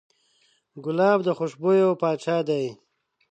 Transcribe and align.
ګلاب 0.83 1.19
د 1.23 1.29
خوشبویو 1.37 1.97
پاچا 2.01 2.37
دی. 2.47 2.65